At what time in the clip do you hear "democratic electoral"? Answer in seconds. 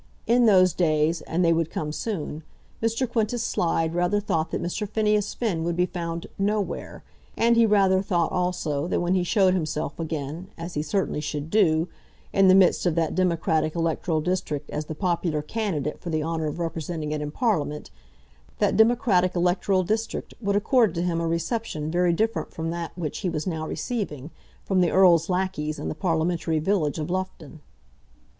13.13-14.21, 18.75-19.83